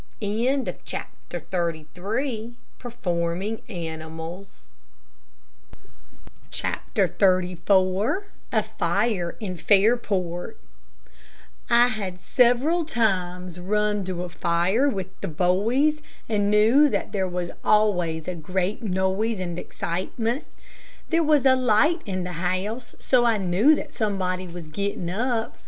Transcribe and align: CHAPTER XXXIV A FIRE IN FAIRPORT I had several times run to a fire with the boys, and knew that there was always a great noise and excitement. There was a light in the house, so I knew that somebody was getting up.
CHAPTER 0.19 1.39
XXXIV 1.39 2.55
A 8.51 8.61
FIRE 8.63 9.35
IN 9.39 9.57
FAIRPORT 9.57 10.57
I 11.69 11.87
had 11.89 12.19
several 12.19 12.83
times 12.85 13.59
run 13.59 14.03
to 14.05 14.23
a 14.23 14.29
fire 14.29 14.89
with 14.89 15.21
the 15.21 15.27
boys, 15.27 16.01
and 16.27 16.49
knew 16.49 16.89
that 16.89 17.11
there 17.11 17.27
was 17.27 17.51
always 17.63 18.27
a 18.27 18.33
great 18.33 18.81
noise 18.81 19.39
and 19.39 19.59
excitement. 19.59 20.45
There 21.11 21.23
was 21.23 21.45
a 21.45 21.55
light 21.55 22.01
in 22.07 22.23
the 22.23 22.33
house, 22.41 22.95
so 22.97 23.23
I 23.23 23.37
knew 23.37 23.75
that 23.75 23.93
somebody 23.93 24.47
was 24.47 24.65
getting 24.67 25.11
up. 25.11 25.55